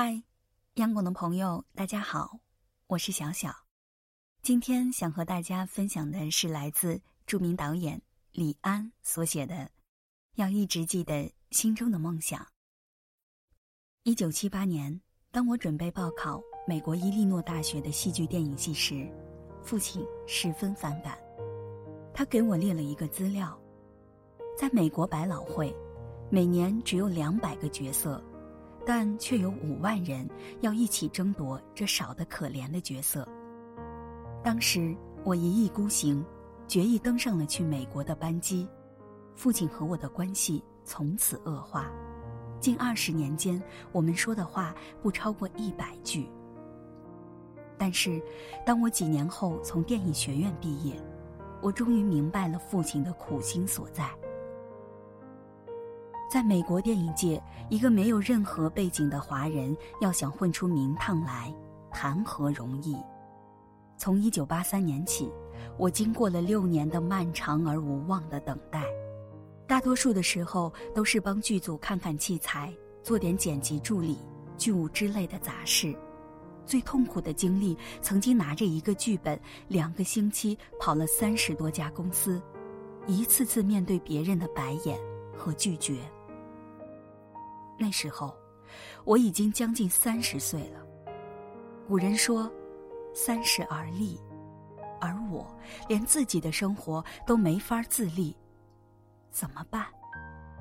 [0.00, 0.22] 嗨，
[0.74, 2.38] 央广的朋友，大家好，
[2.86, 3.52] 我是小小。
[4.42, 8.00] 今天想和大家分享的是来自著名导演
[8.30, 9.56] 李安所写的
[10.36, 12.38] 《要一直记得心中的梦想》。
[14.04, 15.00] 一九七八年，
[15.32, 19.10] 当我准备报考美国伊利诺大学的戏剧电影系时，
[19.64, 21.18] 父亲十分反感。
[22.14, 23.60] 他给我列了一个资料，
[24.56, 25.74] 在美国百老汇，
[26.30, 28.22] 每年只有两百个角色。
[28.90, 30.26] 但却有五万人
[30.62, 33.28] 要一起争夺这少得可怜的角色。
[34.42, 36.24] 当时我一意孤行，
[36.66, 38.66] 决意登上了去美国的班机。
[39.34, 41.92] 父亲和我的关系从此恶化。
[42.60, 43.62] 近二十年间，
[43.92, 46.26] 我们说的话不超过一百句。
[47.76, 48.22] 但是，
[48.64, 50.98] 当我几年后从电影学院毕业，
[51.60, 54.08] 我终于明白了父亲的苦心所在。
[56.28, 61.52] 在美国电影界，一个没有任何背景的华人要想混出名堂来，
[61.90, 62.94] 谈何容易？
[63.96, 65.32] 从一九八三年起，
[65.78, 68.84] 我经过了六年的漫长而无望的等待，
[69.66, 72.70] 大多数的时候都是帮剧组看看器材，
[73.02, 74.18] 做点剪辑助理、
[74.58, 75.96] 剧务之类的杂事。
[76.66, 82.38] 最痛苦的经历，曾经拿着一个剧本，两个星期跑了三十多家公司，
[83.06, 85.00] 一次次面对别人的白眼
[85.34, 85.96] 和拒绝。
[87.78, 88.36] 那时候，
[89.04, 90.84] 我已经将近三十岁了。
[91.86, 92.50] 古人说
[93.14, 94.20] ：“三十而立”，
[95.00, 95.46] 而我
[95.88, 98.36] 连自己的生活都没法自立，
[99.30, 99.86] 怎么办？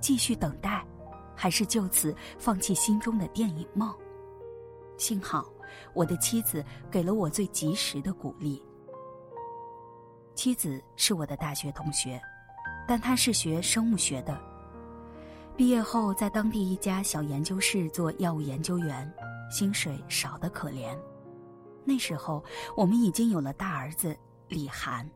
[0.00, 0.86] 继续等待，
[1.36, 3.94] 还是就此放弃心中的电影梦？
[4.96, 5.44] 幸好，
[5.92, 8.62] 我的妻子给了我最及时的鼓励。
[10.34, 12.18] 妻子是我的大学同学，
[12.88, 14.49] 但她是学生物学的。
[15.60, 19.06] 毕业后，在当地一家小研究室做药物研究员，
[19.50, 20.96] 薪水少得可怜。
[21.84, 22.42] 那时候，
[22.74, 24.16] 我们已经有了大儿子
[24.48, 25.06] 李涵。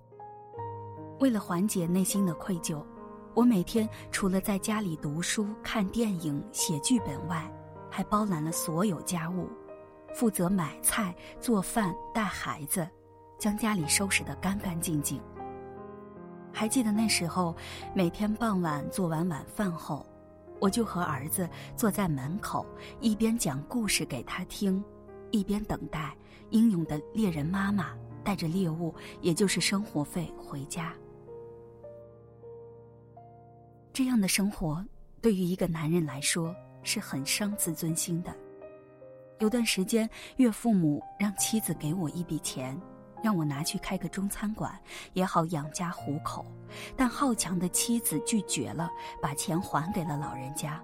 [1.19, 2.85] 为了缓解内心的愧疚，
[3.33, 7.51] 我每天除了在家里读书、看电影、写剧本外，
[7.91, 9.49] 还包揽了所有家务，
[10.13, 12.87] 负责买菜、做饭、带孩子，
[13.39, 15.19] 将家里收拾得干干净净。
[16.53, 17.57] 还记得那时候，
[17.95, 20.07] 每天傍晚做完晚饭后。
[20.61, 22.65] 我就和儿子坐在门口，
[23.01, 24.83] 一边讲故事给他听，
[25.31, 26.17] 一边等待
[26.51, 30.95] 英勇的猎人妈妈带着猎物，也就是生活费回家。
[33.93, 34.85] 这样的生活
[35.21, 38.35] 对于一个男人来说是很伤自尊心的。
[39.41, 42.81] 有段时间，岳父母让妻子给我一笔钱。
[43.25, 44.79] 让我拿去开个中餐馆，
[45.15, 46.45] 也好养家糊口。
[46.95, 50.79] 但好强的妻子拒绝了，把钱还给了老人家。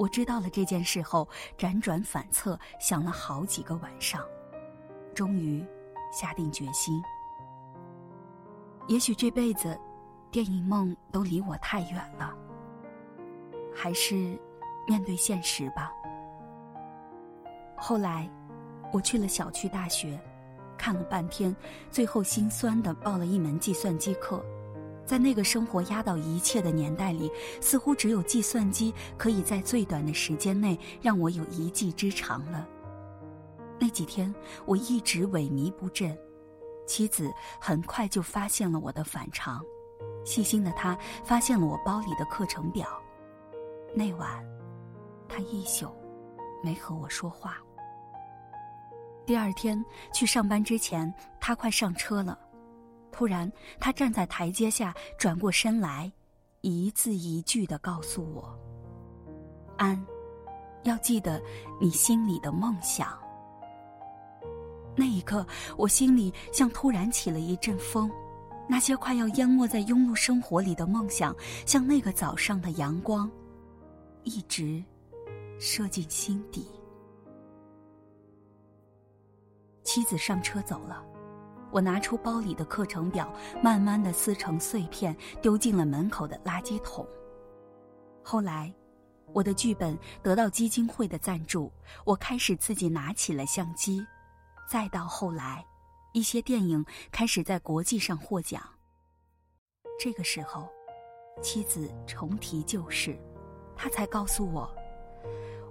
[0.00, 4.20] 我知道了这件事后，辗转反侧，想了好几个晚上，
[5.14, 5.64] 终于
[6.10, 7.00] 下定决心。
[8.88, 9.78] 也许这辈子，
[10.32, 12.34] 电影梦都离我太远了，
[13.72, 14.36] 还是
[14.88, 15.92] 面对现实吧。
[17.76, 18.28] 后来，
[18.92, 20.20] 我去了小区大学。
[20.78, 21.54] 看了半天，
[21.90, 24.42] 最后心酸的报了一门计算机课。
[25.04, 27.30] 在那个生活压倒一切的年代里，
[27.60, 32.68] 似乎只有计算机可以在最短的时间内让我有一技之长了。
[33.78, 34.34] 那几天
[34.66, 36.14] 我一直萎靡不振，
[36.86, 39.62] 妻子很快就发现了我的反常，
[40.24, 42.86] 细心的她发现了我包里的课程表。
[43.94, 44.44] 那晚，
[45.26, 45.88] 她一宿
[46.62, 47.62] 没和我说话。
[49.28, 52.38] 第二天去上班之前，他快上车了。
[53.12, 56.10] 突然，他站在台阶下，转过身来，
[56.62, 58.58] 一字一句的告诉我
[59.76, 60.02] ：“安，
[60.84, 61.42] 要记得
[61.78, 63.18] 你心里的梦想。”
[64.96, 65.46] 那一刻，
[65.76, 68.10] 我心里像突然起了一阵风，
[68.66, 73.30] 那些快要淹没在庸碌生活里的梦想，像那个早上的阳光，
[74.22, 74.82] 一直
[75.58, 76.66] 射进心底。
[79.88, 81.02] 妻子上车走了，
[81.70, 83.32] 我拿出包里的课程表，
[83.62, 87.08] 慢慢的撕成碎片，丢进了门口的垃圾桶。
[88.22, 88.70] 后来，
[89.32, 91.72] 我的剧本得到基金会的赞助，
[92.04, 94.06] 我开始自己拿起了相机。
[94.68, 95.64] 再到后来，
[96.12, 98.62] 一些电影开始在国际上获奖。
[99.98, 100.68] 这个时候，
[101.42, 103.18] 妻子重提旧事，
[103.74, 104.70] 她才告诉我。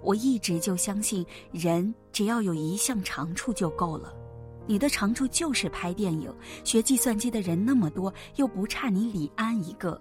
[0.02, 4.14] 我一直就相信，人只要有一项长处就够了。
[4.66, 10.00] 你的长处就是拍电影，学计算机的人那么多，又不差你李安一个。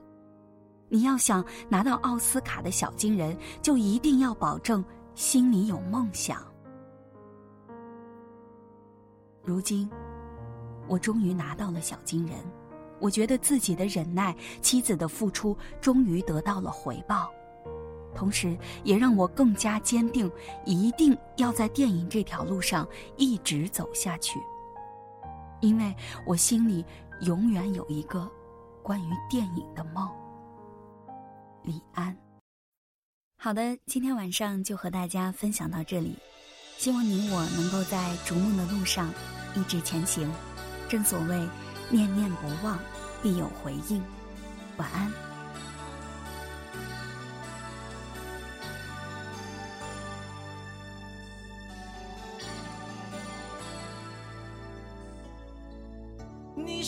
[0.90, 4.84] 你要想拿到奥斯卡的小金人，就一定要保证
[5.16, 6.46] 心里有梦想。
[9.44, 9.90] 如今，
[10.88, 12.38] 我终于拿到了小金人，
[13.00, 17.32] 我觉得自己的忍耐、妻子的付出，终于得到了回报，
[18.18, 20.30] 同时也让我更加坚定，
[20.66, 24.40] 一定要在电影这条路上一直走下去。
[25.62, 26.84] 因为我心里
[27.22, 28.28] 永远有一个
[28.82, 30.10] 关于电影的梦。
[31.62, 32.18] 李安。
[33.38, 36.18] 好的，今天晚上就和大家分享到这里，
[36.78, 39.14] 希望你我能够在逐梦的路上
[39.56, 40.28] 一直前行。
[40.90, 41.48] 正所谓，
[41.92, 42.80] 念念不忘，
[43.22, 44.02] 必有回应。
[44.78, 45.27] 晚安。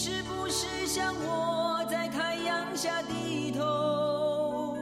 [0.01, 4.78] 你是不是像我在太阳下低头，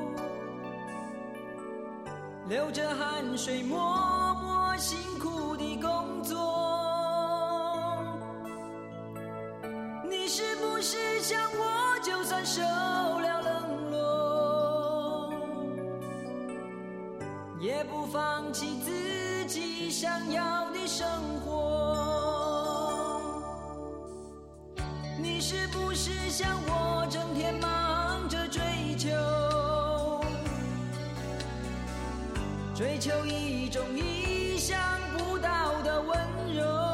[2.47, 3.79] 流着汗水默
[4.35, 6.37] 默辛苦的工作？
[10.07, 15.33] 你是不是像我，就算受了冷落，
[17.59, 21.07] 也不放弃自己想要的生
[21.43, 21.66] 活？
[25.19, 28.61] 你是不是像我，整天忙着追
[28.95, 29.09] 求，
[32.75, 34.79] 追求一种意想
[35.17, 36.19] 不到的温
[36.55, 36.86] 柔？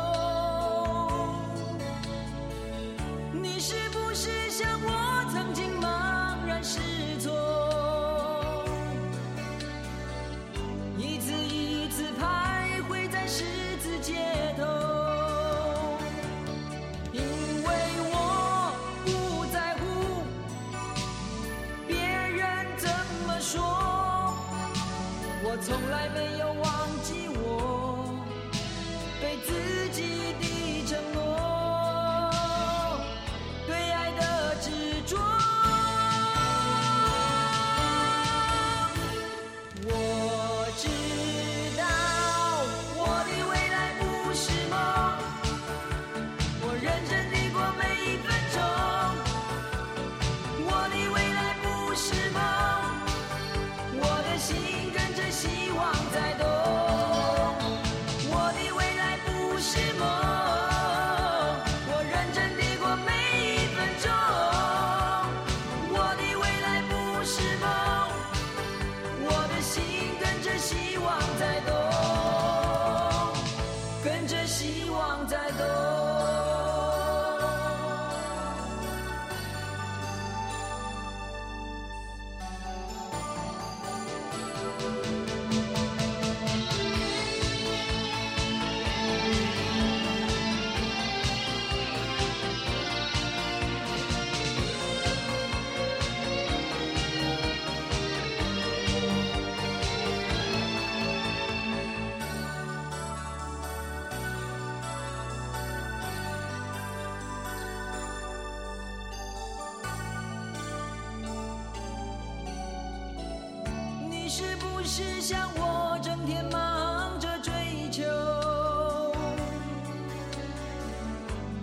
[114.36, 117.54] 你是不是像我整天忙着追
[117.92, 118.02] 求？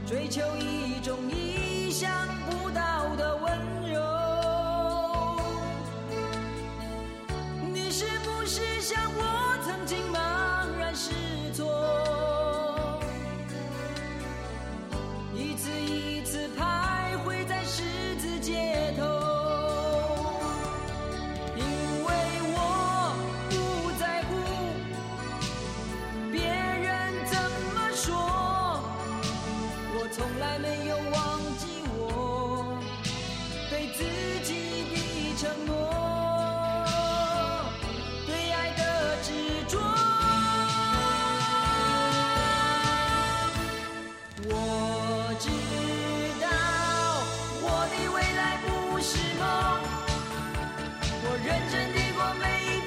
[0.07, 2.09] 追求一种意想
[2.49, 3.59] 不到的温
[3.93, 5.41] 柔。
[7.73, 9.30] 你是不是像我
[49.03, 49.47] 是梦
[51.23, 52.80] 我认真的过每一